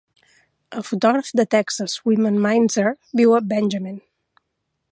El 0.79 0.85
fotògraf 0.85 1.29
de 1.39 1.45
Texas, 1.55 1.95
Wyman 2.09 2.39
Meinzer, 2.45 2.87
viu 3.21 3.37
a 3.37 3.43
Benjamin. 3.53 4.01